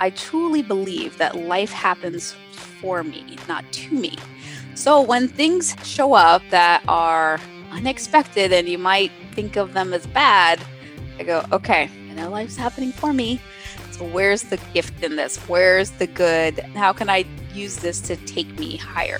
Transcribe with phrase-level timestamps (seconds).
[0.00, 2.32] I truly believe that life happens
[2.80, 4.16] for me, not to me.
[4.74, 7.40] So when things show up that are
[7.70, 10.60] unexpected and you might think of them as bad,
[11.18, 13.40] I go, okay, I know life's happening for me.
[13.92, 15.38] So where's the gift in this?
[15.48, 16.58] Where's the good?
[16.74, 17.24] How can I
[17.54, 19.18] use this to take me higher?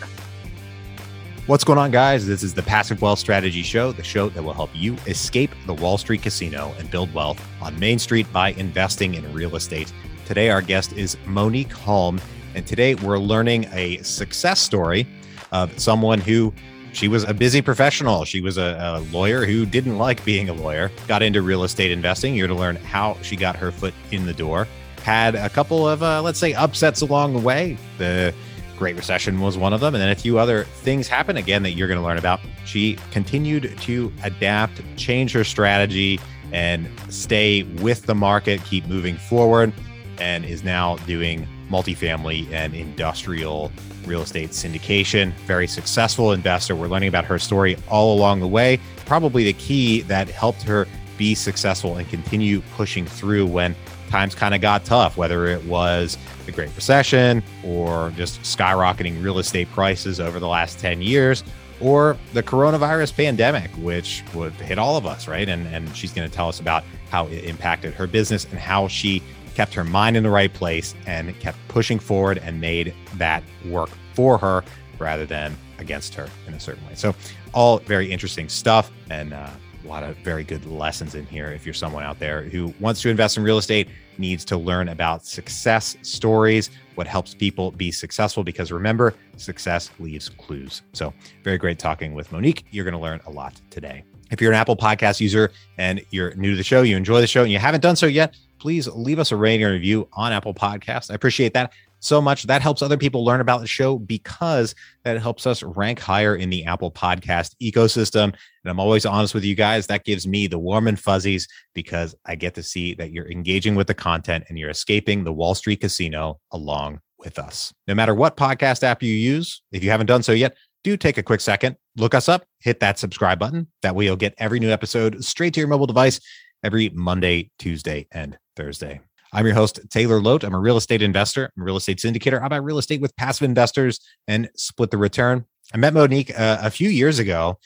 [1.47, 2.27] What's going on, guys?
[2.27, 5.75] This is the Passive Wealth Strategy Show, the show that will help you escape the
[5.75, 9.93] Wall Street casino and build wealth on Main Street by investing in real estate.
[10.27, 12.21] Today, our guest is Monick Halm,
[12.57, 15.07] and today we're learning a success story
[15.53, 16.53] of someone who
[16.93, 18.25] she was a busy professional.
[18.25, 21.93] She was a, a, lawyer who didn't like being a lawyer, got into real estate
[21.93, 22.35] investing.
[22.35, 24.67] You're to learn how she got her foot in the door.
[25.05, 27.79] Had a couple of, uh, let's say, upsets along the way.
[27.99, 28.35] The
[28.77, 29.95] Great Recession was one of them.
[29.95, 32.41] And then a few other things happen again that you're going to learn about.
[32.65, 36.19] She continued to adapt, change her strategy,
[36.51, 39.73] and stay with the market, keep moving forward,
[40.21, 43.73] and is now doing multifamily and industrial
[44.07, 45.33] real estate syndication.
[45.47, 46.77] Very successful investor.
[46.77, 48.79] We're learning about her story all along the way.
[49.05, 50.87] Probably the key that helped her
[51.19, 53.75] be successful and continue pushing through when
[54.11, 59.39] times kind of got tough, whether it was the Great Recession or just skyrocketing real
[59.39, 61.43] estate prices over the last 10 years
[61.81, 65.49] or the coronavirus pandemic, which would hit all of us, right?
[65.49, 68.89] And, and she's going to tell us about how it impacted her business and how
[68.89, 69.23] she
[69.57, 73.89] kept her mind in the right place and kept pushing forward and made that work
[74.13, 74.63] for her
[74.99, 76.95] rather than against her in a certain way.
[76.95, 77.15] So,
[77.55, 78.93] all very interesting stuff.
[79.09, 79.49] And uh,
[79.83, 81.53] a lot of very good lessons in here.
[81.53, 84.91] If you're someone out there who wants to invest in real estate, needs to learn
[84.91, 90.83] about success stories, what helps people be successful, because remember, success leaves clues.
[90.93, 92.65] So, very great talking with Monick.
[92.73, 94.05] You're going to learn a lot today.
[94.31, 97.27] If you're an Apple Podcast user and you're new to the show, you enjoy the
[97.27, 98.35] show, and you haven't done so yet,
[98.67, 101.09] please leave us a rating and review on Apple Podcast.
[101.13, 102.43] I appreciate that so much.
[102.43, 106.51] That helps other people learn about the show because that helps us rank higher in
[106.51, 108.25] the Apple Podcast ecosystem.
[108.25, 111.47] And I'm always honest with you guys, that gives me the warm and fuzzies
[111.77, 115.33] because I get to see that you're engaging with the content and you're escaping the
[115.33, 117.73] Wall Street casino along with us.
[117.87, 121.19] No matter what podcast app you use, if you haven't done so yet, do take
[121.19, 123.69] a quick second, look us up, hit that subscribe button.
[123.83, 126.21] That way you'll get every new episode straight to your mobile device
[126.67, 129.01] every Monday, Tuesday, and Thursday.
[129.33, 130.43] I'm your host, Taylor Loht.
[130.43, 132.43] I'm a real estate investor, I'm a real estate syndicator.
[132.43, 135.45] I buy real estate with passive investors and split the return.
[135.73, 137.61] I met Monick uh, a few years ago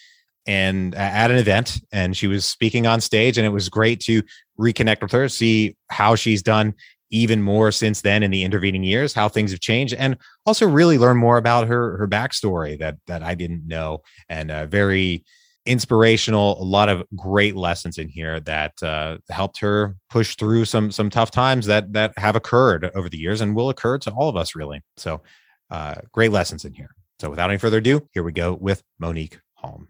[0.46, 4.00] and uh, at an event, and she was speaking on stage, and it was great
[4.00, 4.22] to
[4.58, 6.74] reconnect with her, see how she's done
[7.10, 10.98] even more since then in the intervening years, how things have changed, and also really
[10.98, 15.24] learn more about her her backstory that that I didn't know, and uh, very
[15.66, 20.90] inspirational a lot of great lessons in here that uh, helped her push through some
[20.90, 24.28] some tough times that that have occurred over the years and will occur to all
[24.28, 25.20] of us really so
[25.70, 26.90] uh, great lessons in here
[27.20, 29.88] so without any further ado here we go with Monick Halm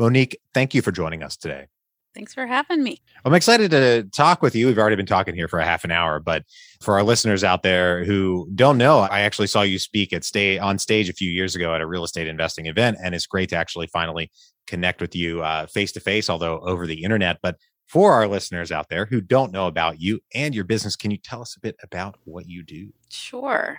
[0.00, 1.66] Monick thank you for joining us today
[2.14, 3.02] Thanks for having me.
[3.24, 4.68] I'm excited to talk with you.
[4.68, 6.44] We've already been talking here for a half an hour, but
[6.80, 10.56] for our listeners out there who don't know, I actually saw you speak at stay
[10.56, 13.48] on stage a few years ago at a real estate investing event, and it's great
[13.48, 14.30] to actually finally
[14.66, 17.38] connect with you face to face, although over the internet.
[17.42, 21.10] But for our listeners out there who don't know about you and your business, can
[21.10, 22.92] you tell us a bit about what you do?
[23.10, 23.78] Sure.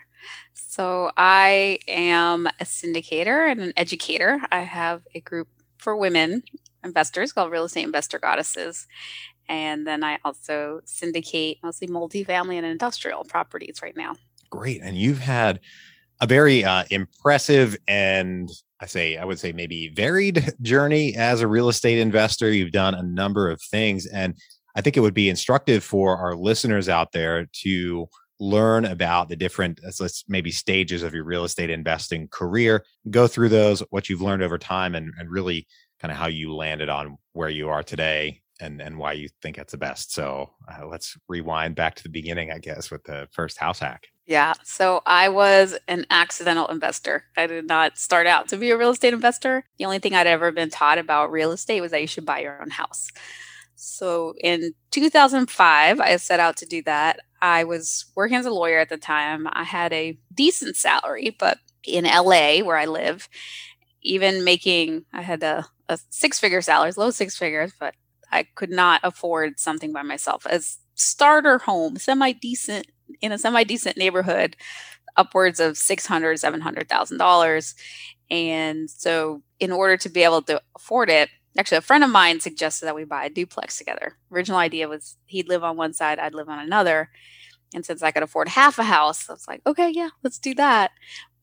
[0.54, 4.42] So, I am a syndicator and an educator.
[4.52, 5.48] I have a group
[5.78, 6.44] for women
[6.84, 8.88] investors called Real Estate Investor Goddesses.
[9.48, 14.16] And then I also syndicate mostly multifamily and industrial properties right now.
[14.50, 14.82] Great.
[14.82, 15.60] And you've had
[16.22, 18.50] a very uh, impressive and
[18.82, 22.52] I say, I would say maybe varied journey as a real estate investor.
[22.52, 24.06] You've done a number of things.
[24.06, 24.36] And
[24.76, 28.08] I think it would be instructive for our listeners out there to
[28.40, 33.48] learn about the different let's maybe stages of your real estate investing career go through
[33.48, 35.66] those what you've learned over time and, and really
[36.02, 39.58] kind of how you landed on where you are today and and why you think
[39.58, 40.14] it's the best.
[40.14, 44.08] So uh, let's rewind back to the beginning, I guess, with the first house hack.
[44.26, 44.54] Yeah.
[44.64, 47.26] So I was an accidental investor.
[47.38, 49.64] I did not start out to be a real estate investor.
[49.78, 52.40] The only thing I'd ever been taught about real estate was that you should buy
[52.40, 53.10] your own house.
[53.76, 57.20] So in 2005, I set out to do that.
[57.42, 59.48] I was working as a lawyer at the time.
[59.52, 63.30] I had a decent salary, but in LA, where I live,
[64.02, 67.94] even making, I had a, a six figure salary, low six figures, but
[68.36, 70.46] I could not afford something by myself.
[70.46, 72.88] As starter home, semi decent
[73.22, 74.56] in a semi decent neighborhood,
[75.16, 77.76] upwards of six hundred, seven hundred thousand dollars.
[78.30, 82.40] And so, in order to be able to afford it, actually, a friend of mine
[82.40, 84.18] suggested that we buy a duplex together.
[84.32, 87.10] Original idea was he'd live on one side, I'd live on another.
[87.74, 90.54] And since I could afford half a house, I was like, okay, yeah, let's do
[90.56, 90.92] that.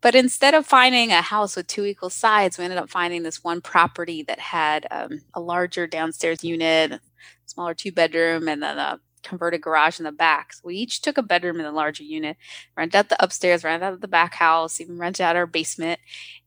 [0.02, 3.42] But instead of finding a house with two equal sides, we ended up finding this
[3.42, 7.00] one property that had um, a larger downstairs unit,
[7.46, 10.52] smaller two bedroom, and then a converted garage in the back.
[10.52, 12.36] So we each took a bedroom in the larger unit,
[12.76, 16.00] rented out the upstairs, rented out the back house, even rented out our basement.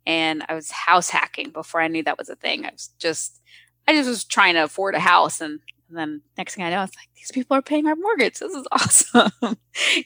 [0.06, 2.66] And I was house hacking before I knew that was a thing.
[2.66, 3.42] I was just,
[3.88, 5.40] I just was trying to afford a house.
[5.40, 8.40] And, and then next thing I know, it's like, these people are paying our mortgage.
[8.40, 9.32] This is awesome.
[9.42, 9.56] and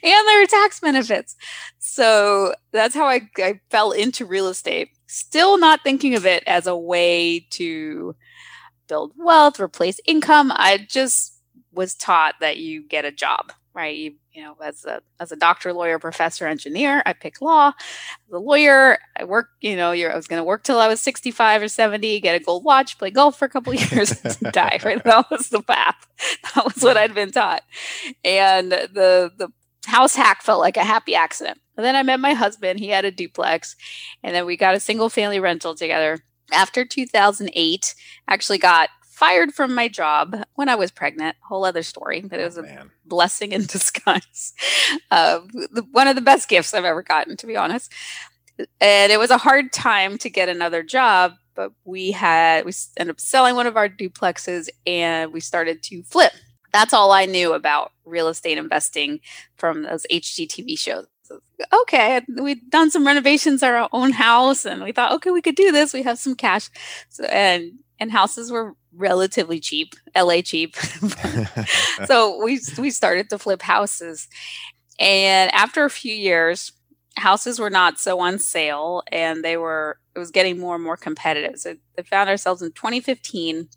[0.01, 1.35] there are tax benefits.
[1.77, 4.89] So that's how I, I fell into real estate.
[5.07, 8.15] Still not thinking of it as a way to
[8.87, 10.51] build wealth, replace income.
[10.53, 11.39] I just
[11.71, 13.95] was taught that you get a job, right?
[13.97, 17.71] You, you know, as a as a doctor, lawyer, professor, engineer, I pick law.
[18.27, 20.99] As a lawyer, I work, you know, I was going to work till I was
[20.99, 24.09] 65 or 70, get a gold watch, play golf for a couple years,
[24.51, 25.01] die, right?
[25.09, 26.07] That was the path.
[26.53, 27.63] That was what I'd been taught.
[28.25, 29.49] And the the
[29.85, 31.59] house hack felt like a happy accident.
[31.77, 32.79] And then I met my husband.
[32.79, 33.77] He had a duplex,
[34.21, 36.19] and then we got a single family rental together.
[36.51, 37.95] After 2008,
[38.27, 38.89] actually got
[39.19, 41.35] fired from my job when I was pregnant.
[41.41, 44.53] Whole other story, but it was oh, a blessing in disguise.
[45.11, 47.91] Uh, the, one of the best gifts I've ever gotten, to be honest.
[48.79, 53.15] And it was a hard time to get another job, but we had we ended
[53.15, 56.31] up selling one of our duplexes and we started to flip.
[56.71, 59.19] That's all I knew about real estate investing
[59.55, 61.07] from those HGTV shows
[61.73, 65.55] okay, we'd done some renovations at our own house and we thought, okay, we could
[65.55, 65.93] do this.
[65.93, 66.71] We have some cash.
[67.09, 70.75] So, and, and houses were relatively cheap, LA cheap.
[72.05, 74.27] so we we started to flip houses.
[74.99, 76.71] And after a few years,
[77.17, 80.97] houses were not so on sale and they were it was getting more and more
[80.97, 81.59] competitive.
[81.59, 83.69] So we found ourselves in 2015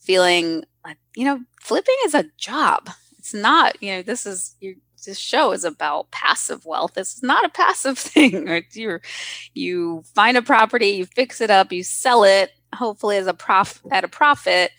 [0.00, 2.90] feeling like, you know, flipping is a job.
[3.18, 6.94] It's not, you know, this is you this show is about passive wealth.
[6.94, 8.62] This is not a passive thing.
[8.72, 9.00] You
[9.54, 13.80] you find a property, you fix it up, you sell it, hopefully as a prof
[13.90, 14.70] at a profit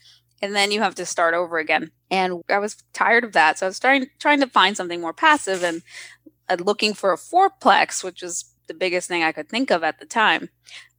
[0.41, 1.91] and then you have to start over again.
[2.11, 3.59] And i was tired of that.
[3.59, 5.81] So i was trying trying to find something more passive and
[6.49, 9.99] uh, looking for a fourplex which was the biggest thing i could think of at
[9.99, 10.49] the time.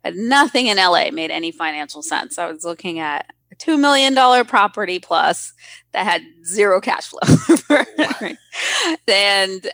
[0.02, 2.38] But nothing in la made any financial sense.
[2.38, 5.52] I was looking at a $2 million property plus
[5.93, 7.79] that had zero cash flow.
[9.08, 9.70] And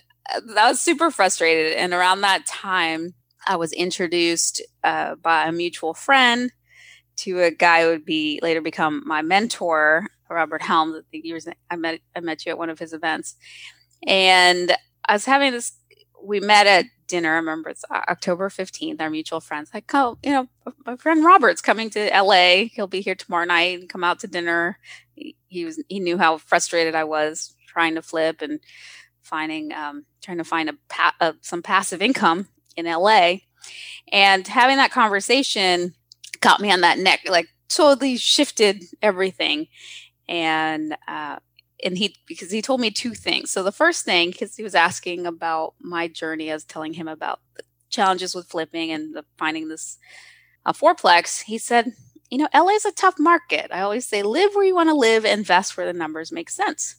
[0.57, 1.73] I was super frustrated.
[1.73, 3.15] And around that time
[3.47, 6.53] i was introduced uh, by a mutual friend
[7.21, 10.97] to a guy who would be later become my mentor, Robert Helms.
[10.97, 13.37] I think years I met I met you at one of his events,
[14.07, 14.77] and
[15.09, 15.73] I was having this.
[16.23, 17.33] We met at dinner.
[17.33, 19.01] I remember it's October fifteenth.
[19.01, 20.49] Our mutual friends like, oh, you know,
[20.87, 22.71] my friend Robert's coming to L.A.
[22.75, 24.79] He'll be here tomorrow night and come out to dinner.
[25.15, 28.61] He, he was he knew how frustrated I was trying to flip and
[29.23, 33.45] finding um, trying to find a, pa- a some passive income in L.A.
[34.13, 35.95] And having that conversation
[36.41, 39.69] got me on that neck, like totally shifted everything.
[40.29, 41.37] And, uh,
[41.83, 43.51] and he, because he told me two things.
[43.51, 47.09] So the first thing, because he was asking about my journey, I was telling him
[47.09, 49.99] about the challenges with flipping and the, finding this
[50.67, 51.43] uh, fourplex.
[51.43, 51.93] He said,
[52.31, 53.71] you know, LA is a tough market.
[53.73, 56.97] I always say, live where you want to live, invest where the numbers make sense.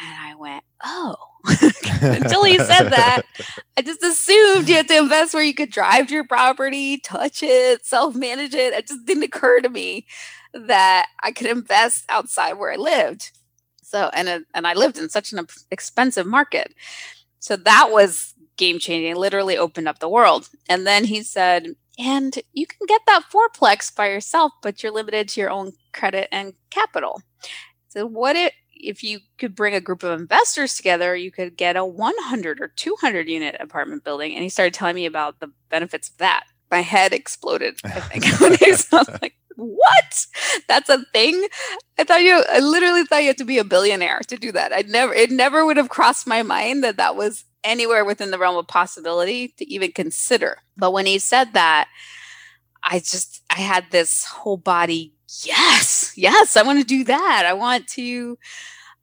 [0.00, 1.16] And I went, oh,
[2.02, 3.22] until he said that,
[3.76, 7.42] I just assumed you had to invest where you could drive to your property, touch
[7.42, 8.72] it, self manage it.
[8.72, 10.06] It just didn't occur to me
[10.52, 13.32] that I could invest outside where I lived.
[13.82, 16.74] So, and, and I lived in such an expensive market.
[17.38, 19.16] So that was game changing.
[19.16, 20.48] Literally opened up the world.
[20.68, 25.28] And then he said, and you can get that fourplex by yourself, but you're limited
[25.28, 27.22] to your own credit and capital.
[27.88, 28.54] So what it
[28.86, 32.68] if you could bring a group of investors together, you could get a 100 or
[32.68, 34.34] 200 unit apartment building.
[34.34, 36.44] And he started telling me about the benefits of that.
[36.70, 37.78] My head exploded.
[37.84, 38.24] I think
[38.60, 40.26] he was like, "What?
[40.66, 41.46] That's a thing?"
[41.98, 42.42] I thought you.
[42.50, 44.72] I literally thought you had to be a billionaire to do that.
[44.72, 45.12] I never.
[45.12, 48.66] It never would have crossed my mind that that was anywhere within the realm of
[48.66, 50.58] possibility to even consider.
[50.76, 51.88] But when he said that,
[52.82, 57.44] I just I had this whole body yes, yes, I want to do that.
[57.46, 58.38] I want to,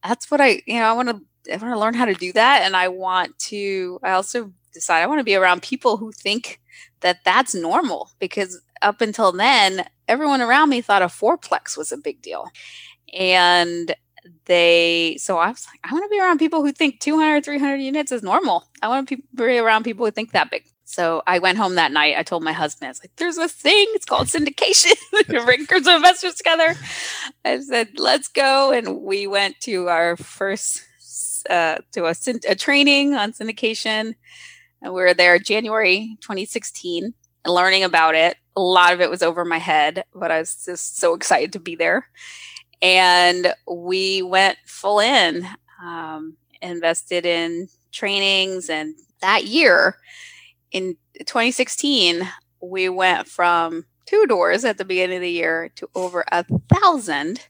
[0.03, 2.34] that's what I, you know, I want to, I want to learn how to do
[2.34, 2.62] that.
[2.63, 6.60] And I want to, I also decide I want to be around people who think
[7.01, 11.98] that that's normal because up until then, everyone around me thought a fourplex was a
[11.98, 12.48] big deal.
[13.13, 13.96] And
[14.46, 17.77] they, so I was like, I want to be around people who think 200, 300
[17.77, 18.65] units is normal.
[18.81, 20.63] I want to be around people who think that big.
[20.91, 22.15] So I went home that night.
[22.17, 23.86] I told my husband, I was like, there's a thing.
[23.91, 24.91] It's called syndication.
[25.45, 26.75] Bring groups of investors together.
[27.45, 28.74] I said, let's go.
[28.74, 30.83] And we went to our first
[31.50, 34.15] uh, to a, a training on syndication.
[34.81, 37.13] And we were there January 2016
[37.45, 38.36] and learning about it.
[38.57, 41.60] A lot of it was over my head, but I was just so excited to
[41.62, 42.10] be there.
[42.81, 45.48] And we went full in,
[45.81, 48.69] um, invested in trainings.
[48.69, 49.95] And that year
[50.72, 52.28] in 2016,
[52.62, 57.48] we went from two doors at the beginning of the year to over a thousand.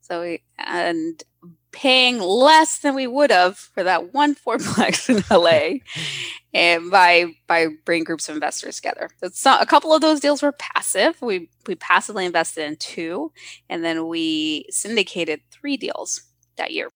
[0.00, 1.22] So we, and
[1.70, 5.78] paying less than we would have for that one fourplex in LA
[6.54, 9.10] and by by bringing groups of investors together.
[9.32, 11.20] So a couple of those deals were passive.
[11.20, 13.32] We we passively invested in two
[13.68, 16.22] and then we syndicated three deals
[16.56, 16.90] that year.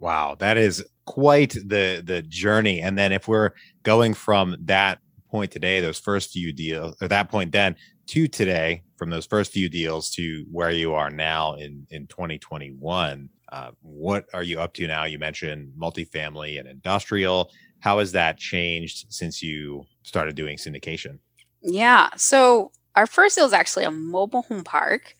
[0.00, 2.80] Wow, that is quite the the journey.
[2.80, 3.50] And then if we're
[3.82, 5.00] going from that
[5.30, 7.76] point today, those first few deals, or that point then
[8.08, 13.28] to today, from those first few deals to where you are now in in 2021,
[13.50, 15.04] uh, what are you up to now?
[15.04, 17.50] You mentioned multifamily and industrial.
[17.80, 21.18] How has that changed since you started doing syndication?
[21.62, 22.10] Yeah.
[22.16, 25.14] So our first deal was actually a mobile home park,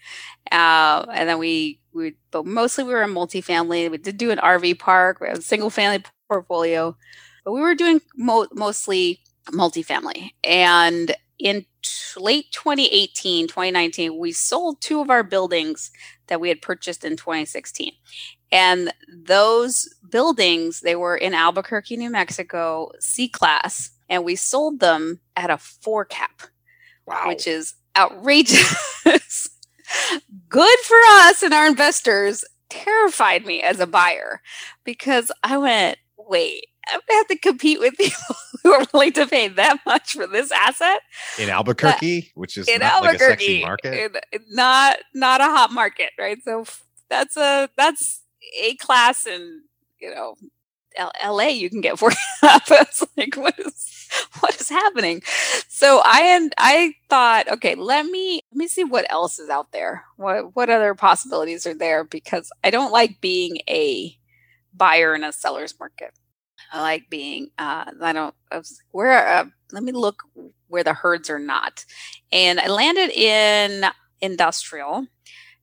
[0.51, 3.91] uh, and then we we but mostly we were in multifamily.
[3.91, 5.21] We did do an RV park.
[5.21, 6.97] We had a single family portfolio,
[7.45, 10.31] but we were doing mo- mostly multifamily.
[10.43, 15.93] And in t- late 2018, 2019, we sold two of our buildings
[16.27, 17.93] that we had purchased in 2016.
[18.51, 25.21] And those buildings, they were in Albuquerque, New Mexico, C class, and we sold them
[25.37, 26.43] at a four cap,
[27.09, 27.29] wow.
[27.29, 28.85] which is outrageous.
[30.49, 34.41] Good for us and our investors, terrified me as a buyer
[34.85, 39.27] because I went, wait, I'm gonna have to compete with people who are willing to
[39.27, 41.01] pay that much for this asset
[41.39, 44.17] in Albuquerque, which is in not Albuquerque, like a sexy market,
[44.51, 46.39] not not a hot market, right?
[46.45, 46.65] So
[47.11, 48.23] that's a that's
[48.61, 49.63] a class in
[50.01, 50.35] you know
[50.97, 51.49] L- LA.
[51.49, 52.11] You can get for
[52.43, 53.98] it's like what is
[54.41, 55.23] what is happening?
[55.69, 59.73] So I and I thought, okay, let me let me see what else is out
[59.73, 60.05] there.
[60.17, 62.05] What what other possibilities are there?
[62.05, 64.17] Because I don't like being a
[64.75, 66.13] buyer in a seller's market.
[66.73, 70.23] I like being, uh, I don't, I was, where, uh, let me look
[70.69, 71.85] where the herds are not.
[72.33, 73.85] And I landed in
[74.21, 75.07] industrial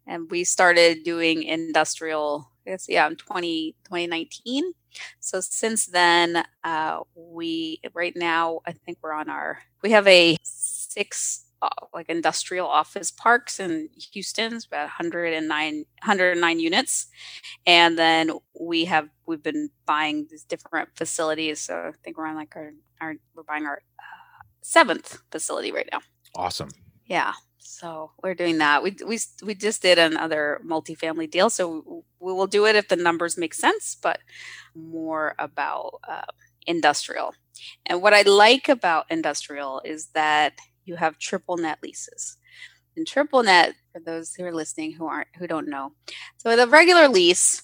[0.08, 4.74] and we started doing industrial, I guess, yeah, in 20, 2019.
[5.20, 10.38] So since then, uh, we, right now, I think we're on our, we have a
[10.44, 17.08] six uh, like industrial office parks in Houston's about 109 109 units,
[17.66, 21.62] and then we have we've been buying these different facilities.
[21.62, 25.90] So I think we're on like our, our we're buying our uh, seventh facility right
[25.92, 26.02] now.
[26.36, 26.70] Awesome.
[27.06, 27.34] Yeah.
[27.68, 28.84] So we're doing that.
[28.84, 32.96] We we we just did another multifamily deal, so we will do it if the
[32.96, 34.20] numbers make sense, but
[34.76, 36.32] more about uh,
[36.68, 37.34] industrial.
[37.88, 40.54] And what I like about industrial is that
[40.86, 42.38] you have triple net leases.
[42.96, 45.94] And triple net, for those who are listening who aren't who don't know,
[46.38, 47.64] so with a regular lease,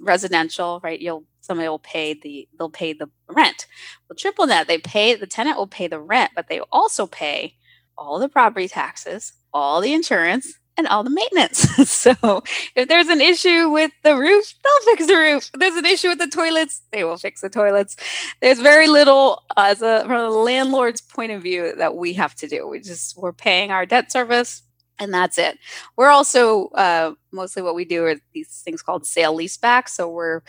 [0.00, 1.00] residential, right?
[1.00, 3.66] You'll somebody will pay the they'll pay the rent.
[4.08, 7.56] Well, triple net, they pay the tenant will pay the rent, but they also pay
[7.96, 11.58] all the property taxes, all the insurance, and all the maintenance.
[11.90, 12.42] so
[12.74, 15.50] if there's an issue with the roof, they'll fix the roof.
[15.54, 17.96] If there's an issue with the toilets, they will fix the toilets.
[18.40, 22.48] There's very little as a from the landlord's point of view that we have to
[22.48, 22.66] do.
[22.68, 24.62] We just we're paying our debt service
[24.98, 25.58] and that's it.
[25.96, 29.88] We're also uh, mostly what we do are these things called sale leaseback.
[29.88, 30.42] So we're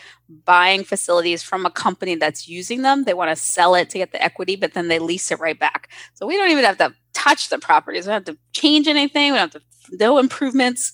[0.44, 3.04] buying facilities from a company that's using them.
[3.04, 5.58] They want to sell it to get the equity, but then they lease it right
[5.58, 5.90] back.
[6.14, 8.06] So we don't even have to touch the properties.
[8.06, 9.32] We don't have to change anything.
[9.32, 10.92] We don't have to no improvements.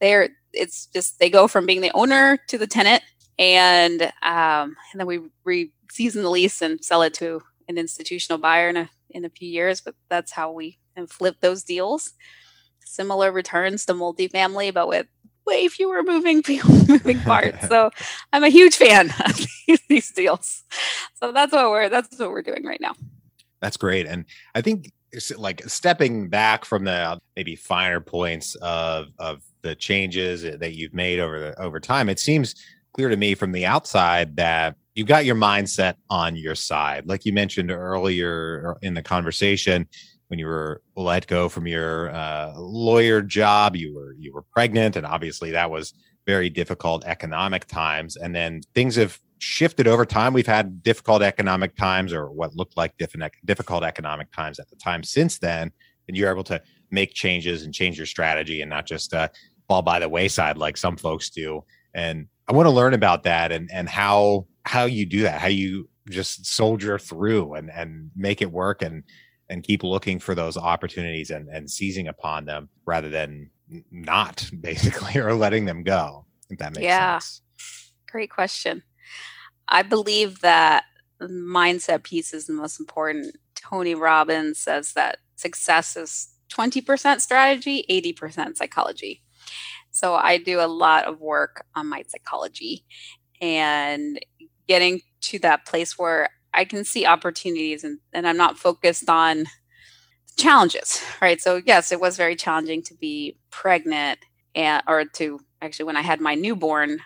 [0.00, 3.02] They're it's just they go from being the owner to the tenant,
[3.38, 8.38] and um, and then we re season the lease and sell it to an institutional
[8.38, 9.80] buyer in a in a few years.
[9.80, 12.12] But that's how we and flip those deals.
[12.84, 15.06] Similar returns to multifamily, but with
[15.46, 16.42] way fewer moving
[16.88, 17.68] moving parts.
[17.68, 17.90] so
[18.32, 19.46] I'm a huge fan of
[19.88, 20.62] these deals.
[21.14, 22.94] So that's what we're that's what we're doing right now.
[23.60, 24.24] That's great, and
[24.54, 24.90] I think
[25.36, 30.94] like stepping back from the uh, maybe finer points of of the changes that you've
[30.94, 32.54] made over the over time it seems
[32.94, 37.24] clear to me from the outside that you've got your mindset on your side like
[37.24, 39.86] you mentioned earlier uh, in the conversation
[40.32, 44.96] when you were let go from your uh, lawyer job you were you were pregnant
[44.96, 45.92] and obviously that was
[46.26, 50.32] very difficult economic times and then things have shifted over time.
[50.32, 52.96] We've had difficult economic times or what looked like
[53.44, 55.72] difficult economic times at the time since then.
[56.06, 59.28] And you're able to make changes and change your strategy and not just uh,
[59.68, 61.64] fall by the wayside like some folks do.
[61.92, 65.48] And I want to learn about that and and how how you do that, how
[65.48, 69.02] you just soldier through and and make it work and
[69.52, 73.50] and keep looking for those opportunities and and seizing upon them rather than
[73.90, 76.24] not basically or letting them go.
[76.50, 77.18] If that makes yeah.
[77.18, 77.42] sense.
[78.10, 78.82] Great question.
[79.68, 80.84] I believe that
[81.20, 83.36] mindset piece is the most important.
[83.54, 89.22] Tony Robbins says that success is 20% strategy, 80% psychology.
[89.90, 92.84] So I do a lot of work on my psychology
[93.40, 94.20] and
[94.68, 99.46] getting to that place where I can see opportunities and, and I'm not focused on
[100.36, 101.40] challenges, right?
[101.40, 104.18] So yes, it was very challenging to be pregnant
[104.54, 106.98] and or to actually when I had my newborn,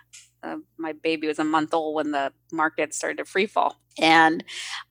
[0.43, 3.81] uh, my baby was a month old when the market started to free fall.
[3.99, 4.45] And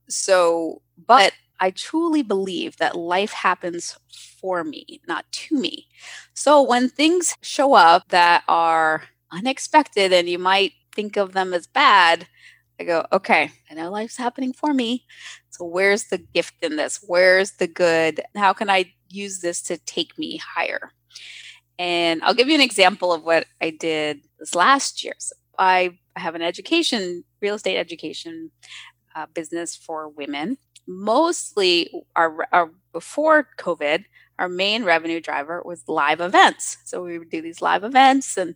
[0.09, 3.97] so, but I truly believe that life happens
[4.39, 5.87] for me, not to me.
[6.33, 11.67] So when things show up that are unexpected and you might think of them as
[11.67, 12.27] bad,
[12.79, 15.05] I go, okay, I know life's happening for me.
[15.49, 17.03] So where's the gift in this?
[17.05, 18.21] Where's the good?
[18.35, 20.91] How can I use this to take me higher?
[21.79, 25.13] And I'll give you an example of what I did this last year.
[25.19, 28.51] So I have an education, real estate education
[29.15, 30.57] uh, business for women.
[30.87, 34.05] Mostly, our, our before COVID,
[34.37, 36.77] our main revenue driver was live events.
[36.85, 38.55] So we would do these live events, and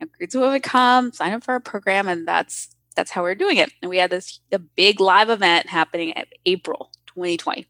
[0.00, 3.30] you know, groups would come sign up for our program, and that's that's how we
[3.30, 3.72] are doing it.
[3.82, 7.66] And we had this a big live event happening at April 2020,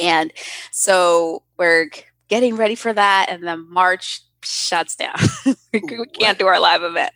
[0.00, 0.32] and
[0.72, 1.90] so we're
[2.28, 5.16] getting ready for that, and then March shuts down.
[5.72, 7.12] we can't do our live event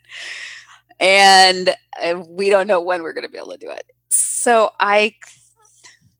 [1.01, 1.75] and
[2.29, 3.91] we don't know when we're going to be able to do it.
[4.11, 5.15] So I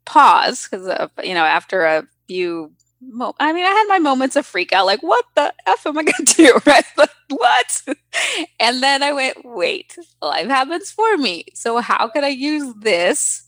[0.05, 2.73] pause because you know after a few.
[3.11, 5.99] Mo- I mean, I had my moments of freak out, like, what the f am
[5.99, 6.85] I going to do, right?
[6.97, 7.83] Like, what?
[8.61, 11.47] and then I went, wait, life happens for me.
[11.55, 13.45] So how can I use this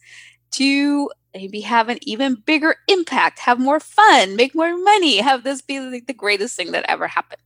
[0.52, 5.60] to maybe have an even bigger impact, have more fun, make more money, have this
[5.60, 7.42] be like the greatest thing that ever happened?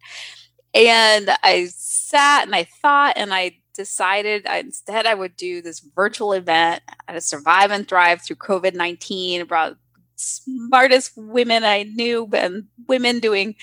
[0.74, 5.80] And I sat and I thought and I decided I, instead I would do this
[5.80, 9.46] virtual event to survive and thrive through COVID 19.
[9.46, 9.76] Brought
[10.20, 13.54] smartest women I knew and women doing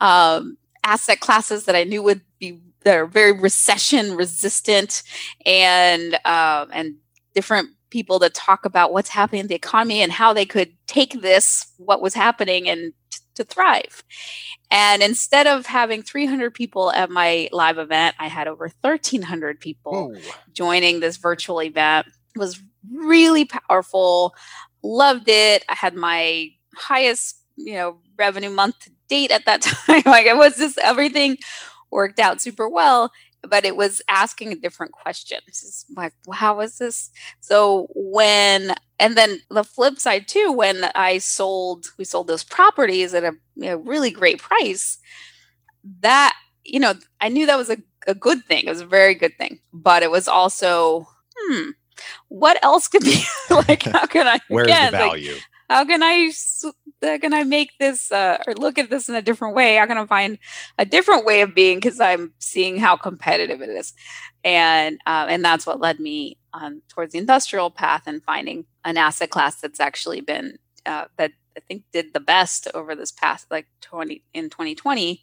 [0.00, 5.02] um, asset classes that I knew would be that are very recession resistant
[5.44, 6.94] and um, and
[7.34, 11.20] different people to talk about what's happening in the economy and how they could take
[11.20, 14.04] this what was happening and t- to thrive
[14.70, 20.12] and instead of having 300 people at my live event, I had over 1,300 people
[20.14, 20.20] Ooh.
[20.52, 22.06] joining this virtual event.
[22.34, 24.34] It was really powerful.
[24.88, 25.64] Loved it.
[25.68, 30.02] I had my highest, you know, revenue month to date at that time.
[30.06, 31.36] like it was just everything
[31.90, 33.10] worked out super well
[33.42, 35.38] but it was asking a different question.
[35.46, 37.10] It's like, how is this?
[37.40, 43.14] So when, and then the flip side too, when I sold, we sold those properties
[43.14, 44.98] at a you know, really great price.
[46.00, 48.64] That you know, I knew that was a, a good thing.
[48.66, 51.70] It was a very good thing, but it was also, hmm,
[52.28, 53.82] what else could be like?
[53.82, 54.40] How can I?
[54.48, 55.32] Where's the value?
[55.32, 56.30] Like, how can I
[57.02, 59.76] how can I make this uh, or look at this in a different way?
[59.76, 60.38] How can I find
[60.78, 63.92] a different way of being because I'm seeing how competitive it is,
[64.44, 68.96] and uh, and that's what led me um, towards the industrial path and finding an
[68.96, 73.50] asset class that's actually been uh, that I think did the best over this past
[73.50, 75.22] like twenty in 2020,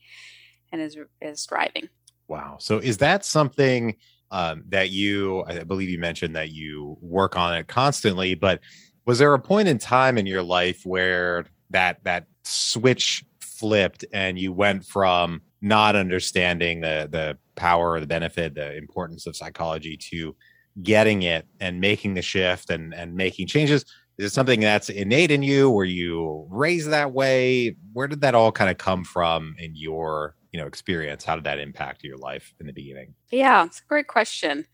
[0.72, 1.90] and is is thriving.
[2.28, 2.58] Wow!
[2.60, 3.96] So is that something?
[4.32, 8.60] Um, that you, I believe you mentioned that you work on it constantly, but
[9.06, 14.38] was there a point in time in your life where that that switch flipped and
[14.38, 20.36] you went from not understanding the the power the benefit the importance of psychology to
[20.84, 23.86] getting it and making the shift and and making changes?
[24.18, 25.70] Is it something that's innate in you?
[25.70, 27.76] Were you raised that way?
[27.94, 31.44] Where did that all kind of come from in your you know experience how did
[31.44, 34.66] that impact your life in the beginning yeah it's a great question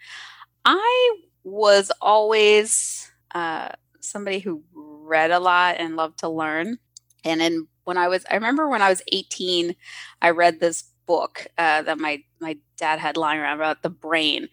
[0.65, 3.70] i was always uh
[4.04, 4.63] somebody who
[5.12, 6.80] read a lot and loved to learn.
[7.24, 9.76] And then when I was, I remember when I was 18,
[10.22, 14.48] I read this book uh, that my my dad had lying around about the brain.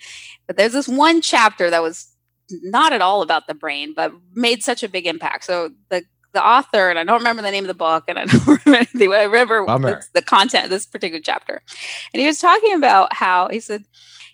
[0.47, 2.13] But there's this one chapter that was
[2.51, 5.45] not at all about the brain, but made such a big impact.
[5.45, 8.25] So the the author, and I don't remember the name of the book, and I
[8.27, 11.63] don't remember anything, but I remember the, the content of this particular chapter.
[12.13, 13.85] And he was talking about how he said,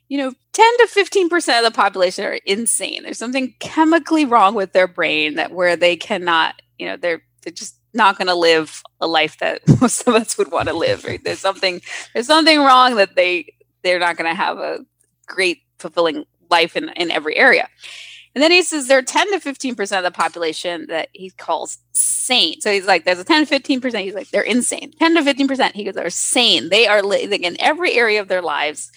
[0.08, 3.02] you know, 10 to 15% of the population are insane.
[3.02, 7.52] There's something chemically wrong with their brain that where they cannot, you know, they're they're
[7.52, 11.04] just not going to live a life that most of us would want to live.
[11.04, 11.22] Right?
[11.24, 11.80] There's something
[12.12, 14.84] there's something wrong that they they're not going to have a
[15.26, 17.68] great fulfilling life in, in every area.
[18.34, 21.78] And then he says there are 10 to 15% of the population that he calls
[21.92, 22.60] sane.
[22.60, 24.00] So he's like, there's a 10 to 15%.
[24.00, 24.92] He's like, they're insane.
[24.98, 25.72] 10 to 15%.
[25.72, 26.68] He goes, they're sane.
[26.68, 28.90] They are living in every area of their lives.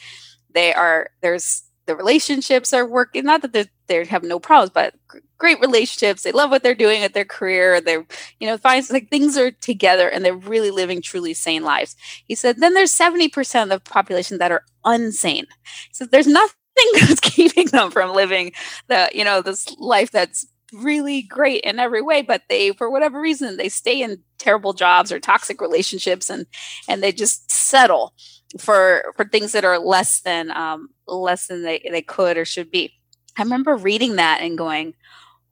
[0.54, 3.26] They are, there's, the relationships are working.
[3.26, 4.94] Not that they they have no problems, but
[5.38, 6.24] great relationships.
[6.24, 7.82] They love what they're doing at their career.
[7.82, 8.06] They're,
[8.40, 11.96] you know, finds like things are together and they're really living truly sane lives.
[12.26, 15.48] He said, then there's 70% of the population that are unsane.
[15.92, 16.56] So there's nothing
[17.00, 18.52] that's keeping them from living
[18.88, 23.22] the, you know, this life that's really great in every way but they for whatever
[23.22, 26.46] reason they stay in terrible jobs or toxic relationships and
[26.90, 28.14] and they just settle
[28.60, 32.70] for for things that are less than um less than they they could or should
[32.70, 32.92] be.
[33.38, 34.94] I remember reading that and going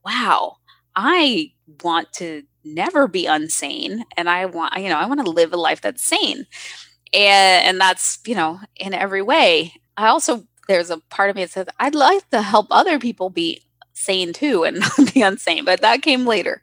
[0.06, 0.58] wow
[0.96, 1.52] i
[1.84, 5.58] want to never be unsane and i want you know i want to live a
[5.58, 6.46] life that's sane.
[7.14, 9.74] And and that's you know in every way.
[9.98, 13.30] I also there's a part of me that says i'd like to help other people
[13.30, 13.62] be
[13.96, 16.62] sane too and not be unsane, but that came later.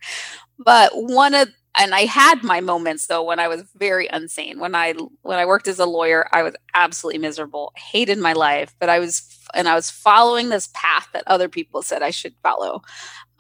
[0.58, 4.58] But one of and I had my moments though when I was very unsane.
[4.58, 8.74] When I when I worked as a lawyer, I was absolutely miserable, hated my life,
[8.78, 9.22] but I was
[9.54, 12.82] and I was following this path that other people said I should follow.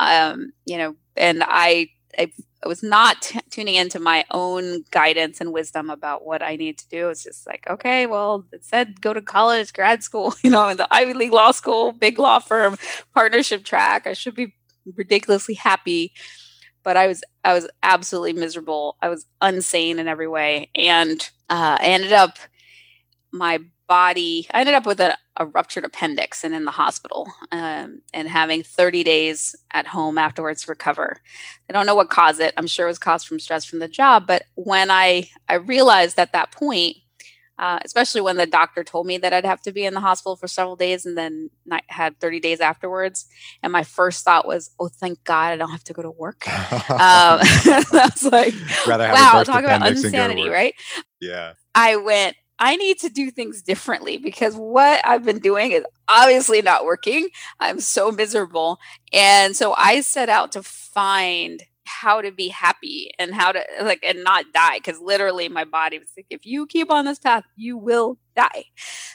[0.00, 2.32] Um, you know, and I I
[2.64, 6.78] I was not t- tuning into my own guidance and wisdom about what I need
[6.78, 7.08] to do.
[7.08, 10.76] It's just like, okay, well, it said go to college, grad school, you know, in
[10.76, 12.76] the Ivy League law school, big law firm,
[13.14, 14.06] partnership track.
[14.06, 14.54] I should be
[14.96, 16.12] ridiculously happy,
[16.84, 18.96] but I was I was absolutely miserable.
[19.02, 21.20] I was unsane in every way, and
[21.50, 22.38] uh, I ended up
[23.32, 24.46] my body.
[24.52, 28.62] I ended up with a, a ruptured appendix and in the hospital um, and having
[28.62, 31.18] 30 days at home afterwards to recover.
[31.68, 32.52] I don't know what caused it.
[32.56, 34.26] I'm sure it was caused from stress from the job.
[34.26, 36.98] But when I, I realized at that point,
[37.58, 40.36] uh, especially when the doctor told me that I'd have to be in the hospital
[40.36, 43.26] for several days and then I had 30 days afterwards.
[43.62, 46.46] And my first thought was, oh, thank God I don't have to go to work.
[46.48, 46.58] um,
[46.90, 48.54] I was like,
[48.86, 50.74] wow, talk about insanity, right?
[51.20, 51.52] Yeah.
[51.74, 56.62] I went, I need to do things differently because what I've been doing is obviously
[56.62, 57.28] not working.
[57.58, 58.78] I'm so miserable.
[59.12, 63.98] And so I set out to find how to be happy and how to like
[64.06, 67.42] and not die because literally my body was like if you keep on this path
[67.56, 68.64] you will die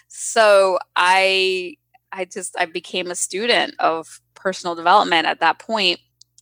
[0.10, 1.76] so i
[2.12, 6.00] i just i became a student of personal development at that point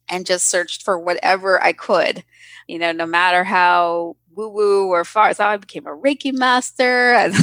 [0.10, 2.24] and just searched for whatever i could
[2.68, 5.34] you know no matter how woo woo or far.
[5.34, 7.13] So I became a Reiki master.
[7.13, 7.34] and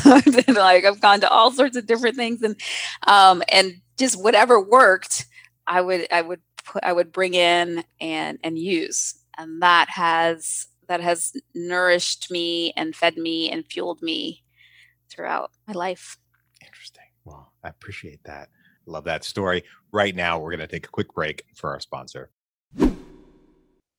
[0.57, 2.61] like I've gone to all sorts of different things and
[3.07, 5.27] um and just whatever worked,
[5.67, 9.15] I would I would put I would bring in and and use.
[9.39, 14.43] And that has that has nourished me and fed me and fueled me
[15.11, 16.19] throughout my life.
[16.65, 17.05] Interesting.
[17.25, 18.49] Well, I appreciate that.
[18.87, 19.65] Love that story.
[19.93, 22.31] Right now, we're going to take a quick break for our sponsor.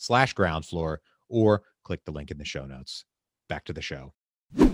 [0.00, 3.04] slash ground floor or click the link in the show notes.
[3.48, 4.12] Back to the show.
[4.58, 4.68] All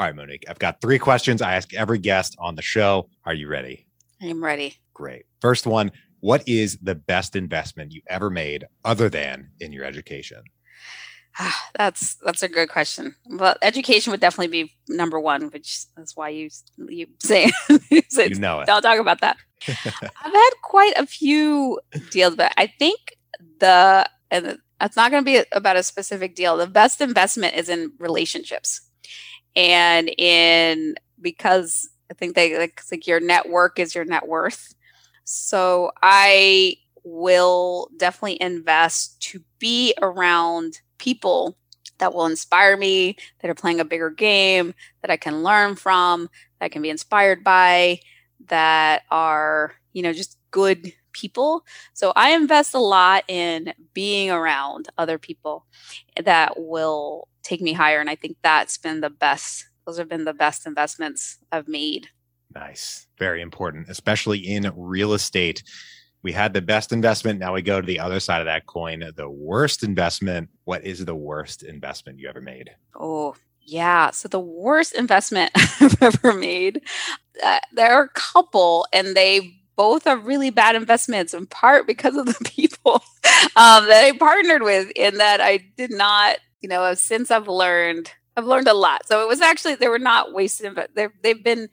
[0.00, 3.08] right, Monick, I've got three questions I ask every guest on the show.
[3.24, 3.86] Are you ready?
[4.20, 4.76] I'm ready.
[4.92, 5.26] Great.
[5.40, 10.42] First one What is the best investment you ever made other than in your education?
[11.38, 13.16] Ah, that's that's a good question.
[13.26, 17.50] Well, education would definitely be number one, which is why you you say,
[17.90, 18.66] you know it.
[18.66, 19.36] Don't talk about that.
[19.68, 23.16] I've had quite a few deals, but I think
[23.58, 26.56] the and it's not going to be about a specific deal.
[26.56, 28.80] The best investment is in relationships,
[29.54, 34.74] and in because I think they like, like your network is your net worth.
[35.24, 41.56] So I will definitely invest to be around people
[41.98, 46.28] that will inspire me, that are playing a bigger game, that I can learn from,
[46.58, 48.00] that I can be inspired by,
[48.48, 51.64] that are, you know, just good people.
[51.94, 55.64] So I invest a lot in being around other people
[56.22, 58.00] that will take me higher.
[58.00, 62.08] And I think that's been the best, those have been the best investments I've made.
[62.54, 63.06] Nice.
[63.18, 65.62] Very important, especially in real estate
[66.24, 67.38] we had the best investment.
[67.38, 70.48] Now we go to the other side of that coin, the worst investment.
[70.64, 72.70] What is the worst investment you ever made?
[72.98, 74.10] Oh, yeah.
[74.10, 76.80] So the worst investment I've ever made,
[77.44, 82.16] uh, there are a couple, and they both are really bad investments in part because
[82.16, 83.02] of the people
[83.56, 88.12] um, that I partnered with, in that I did not, you know, since I've learned,
[88.36, 89.06] I've learned a lot.
[89.06, 91.68] So it was actually, they were not wasted, but they've been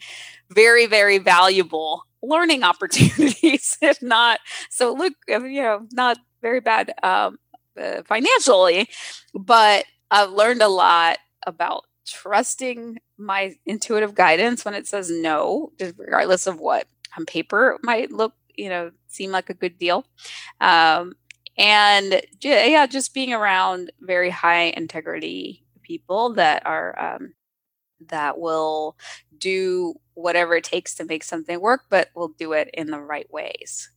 [0.50, 7.38] very, very valuable learning opportunities, if not so look, you know, not very bad um,
[7.80, 8.90] uh, financially,
[9.34, 16.48] but I've learned a lot about trusting my intuitive guidance when it says no, regardless
[16.48, 20.06] of what on paper might look, you know, seem like a good deal.
[20.60, 21.14] Um,
[21.58, 27.34] and yeah, just being around very high integrity people that are um,
[28.08, 28.98] that will
[29.38, 33.32] do whatever it takes to make something work, but we'll do it in the right
[33.32, 33.90] ways.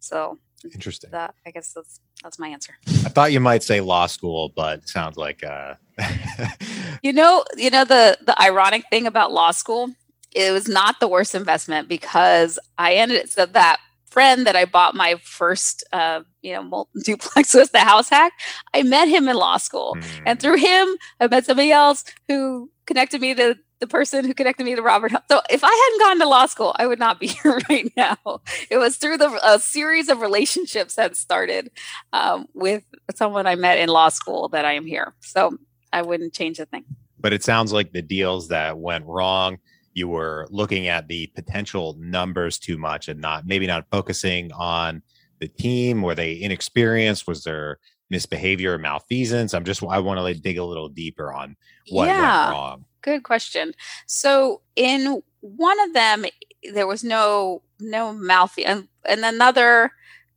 [0.00, 1.10] So interesting.
[1.10, 2.74] That, I guess that's that's my answer.
[2.86, 5.74] I thought you might say law school, but sounds like uh
[7.02, 9.90] you know, you know the the ironic thing about law school,
[10.38, 14.94] it was not the worst investment because I ended so that friend that I bought
[14.94, 18.32] my first, uh, you know, duplex with the house hack.
[18.72, 20.22] I met him in law school, mm.
[20.24, 20.40] and hmm.
[20.40, 20.88] through him,
[21.20, 25.12] I met somebody else who connected me to the person who connected me to Robert.
[25.30, 28.40] So if I hadn't gone to law school, I would not be here right now.
[28.70, 31.70] It was through the a series of relationships that started
[32.12, 35.14] um, with someone I met in law school that I am here.
[35.20, 35.58] So
[35.92, 36.84] I wouldn't change a thing.
[37.20, 39.58] But it sounds like the deals that went wrong,
[39.94, 45.02] you were looking at the potential numbers too much and not maybe not focusing on
[45.40, 46.02] the team.
[46.02, 47.26] Were they inexperienced?
[47.26, 47.78] Was there
[48.10, 49.54] misbehavior or malfeasance?
[49.54, 51.56] I'm just I want to like dig a little deeper on
[51.90, 52.44] what yeah.
[52.46, 52.84] went wrong.
[53.02, 53.74] Good question.
[54.06, 56.24] So in one of them,
[56.72, 59.92] there was no no mouthy, and, and another,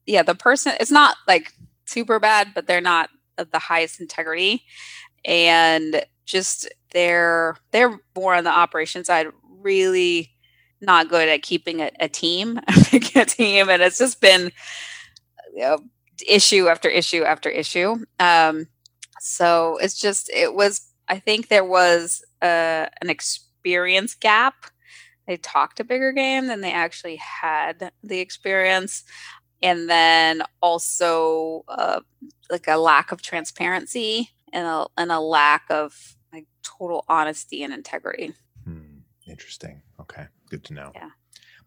[0.05, 1.53] yeah, the person it's not like
[1.85, 4.63] super bad, but they're not of the highest integrity,
[5.25, 9.27] and just they're they're more on the operation side.
[9.61, 10.31] Really
[10.79, 12.59] not good at keeping a, a team,
[13.15, 14.51] a team, and it's just been
[15.53, 15.79] you know,
[16.27, 17.97] issue after issue after issue.
[18.19, 18.67] Um,
[19.19, 20.81] so it's just it was.
[21.07, 24.55] I think there was uh, an experience gap.
[25.27, 29.03] They talked a bigger game than they actually had the experience.
[29.61, 32.01] And then also uh,
[32.49, 37.73] like a lack of transparency and a, and a lack of like total honesty and
[37.73, 38.33] integrity.
[39.31, 39.81] Interesting.
[39.99, 40.25] Okay.
[40.49, 40.91] Good to know.
[40.93, 41.09] Yeah.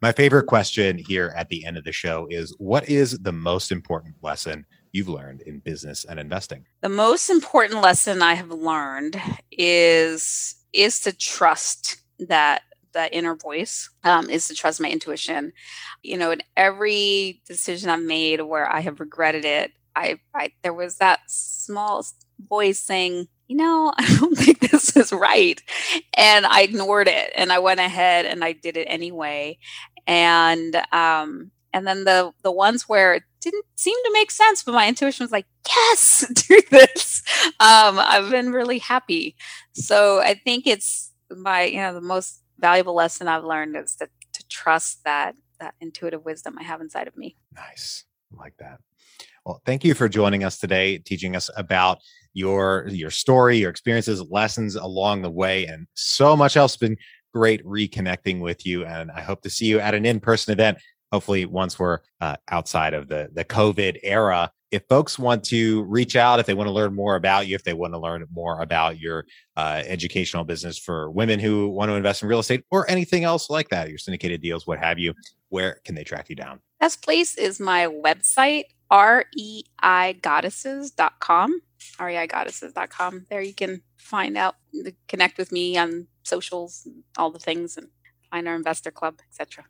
[0.01, 3.71] My favorite question here at the end of the show is what is the most
[3.71, 6.65] important lesson you've learned in business and investing?
[6.81, 9.19] The most important lesson I have learned
[9.51, 15.51] is is to trust that that inner voice um, is to trust my intuition
[16.01, 20.73] you know in every decision i've made where i have regretted it I, I there
[20.73, 22.05] was that small
[22.39, 25.61] voice saying you know i don't think this is right.
[26.15, 29.57] And i ignored it and i went ahead and i did it anyway.
[30.07, 34.71] And um and then the the ones where it didn't seem to make sense but
[34.71, 37.23] my intuition was like yes do this.
[37.59, 39.35] Um i've been really happy.
[39.73, 44.07] So i think it's my you know the most valuable lesson i've learned is to,
[44.33, 47.35] to trust that that intuitive wisdom i have inside of me.
[47.53, 48.05] Nice.
[48.33, 48.79] I like that.
[49.45, 51.99] Well thank you for joining us today teaching us about
[52.35, 56.97] your your story your experiences lessons along the way and so much else has been
[57.33, 60.77] great reconnecting with you and i hope to see you at an in-person event
[61.11, 64.51] hopefully once we're uh, outside of the the COVID era.
[64.71, 67.63] If folks want to reach out, if they want to learn more about you, if
[67.63, 71.95] they want to learn more about your uh, educational business for women who want to
[71.95, 75.13] invest in real estate or anything else like that, your syndicated deals, what have you,
[75.47, 76.59] where can they track you down?
[76.81, 81.61] Best place is my website, reigoddesses.com.
[81.97, 83.27] reigoddesses.com.
[83.29, 84.55] There you can find out,
[85.07, 87.87] connect with me on socials, all the things, and
[88.29, 89.65] find our investor club, etc.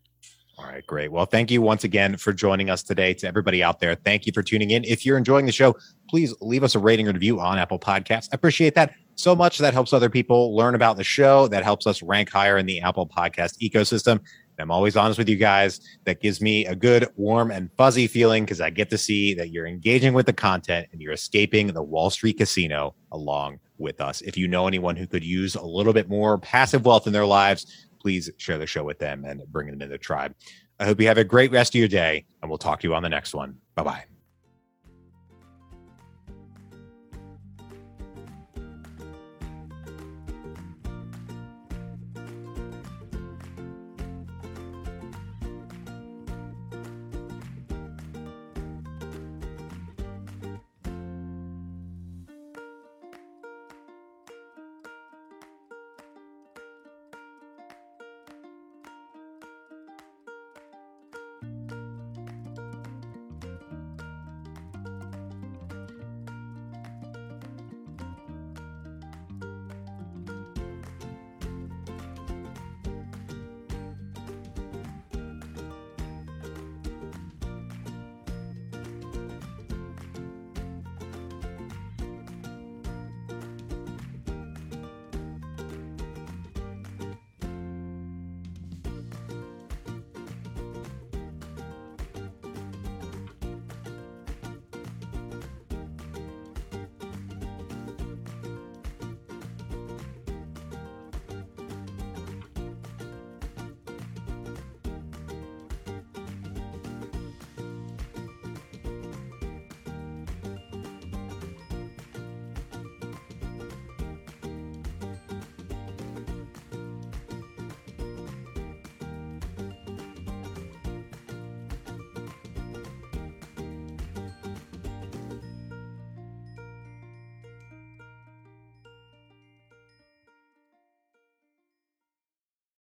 [0.57, 1.11] All right, great.
[1.11, 3.13] Well, thank you once again for joining us today.
[3.15, 4.85] To everybody out there, thank you for tuning in.
[4.85, 5.75] If you're enjoying the show,
[6.09, 8.29] please leave us a rating or review on Apple Podcasts.
[8.31, 9.57] I appreciate that so much.
[9.57, 11.49] That helps other people learn about the show.
[11.49, 14.21] That helps us rank higher in the Apple Podcast ecosystem.
[14.59, 15.79] I'm always honest with you guys.
[16.05, 19.51] That gives me a good, warm, and fuzzy feeling because I get to see that
[19.51, 24.21] you're engaging with the content and you're escaping the Wall Street casino along with us.
[24.21, 27.25] If you know anyone who could use a little bit more passive wealth in their
[27.25, 30.35] lives, please share the show with them and bring them into the tribe.
[30.79, 32.93] I hope you have a great rest of your day, and we'll talk to you
[32.95, 33.57] on the next one.
[33.75, 34.14] Bye bye.